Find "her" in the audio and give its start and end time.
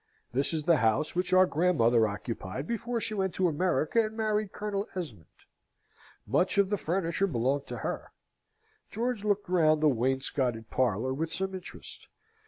7.85-8.11